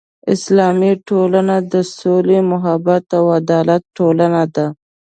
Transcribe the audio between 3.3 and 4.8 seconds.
عدالت ټولنه ده.